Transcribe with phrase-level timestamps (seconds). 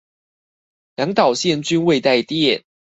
[0.95, 2.63] 兩導線均未帶電